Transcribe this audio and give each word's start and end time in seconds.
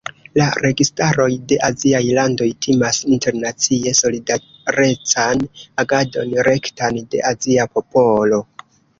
La 0.39 0.45
registaroj 0.65 1.25
de 1.49 1.57
aziaj 1.65 1.99
landoj 2.19 2.47
timas 2.65 3.01
internacie 3.15 3.93
solidarecan 3.99 5.43
agadon 5.83 6.33
rektan 6.49 6.97
de 7.13 7.21
azia 7.33 7.67
popolo. 7.77 8.41